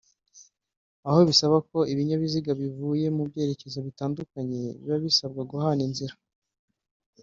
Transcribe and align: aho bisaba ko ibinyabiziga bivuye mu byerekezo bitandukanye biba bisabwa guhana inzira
aho 1.07 1.19
bisaba 1.29 1.57
ko 1.69 1.77
ibinyabiziga 1.91 2.51
bivuye 2.61 3.05
mu 3.15 3.23
byerekezo 3.29 3.77
bitandukanye 3.87 4.59
biba 4.79 4.97
bisabwa 5.05 5.41
guhana 5.51 5.81
inzira 5.87 6.13